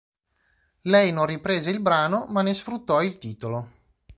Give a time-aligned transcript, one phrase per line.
[0.85, 3.69] Lei non riprese il brano ma ne sfruttò il titolo.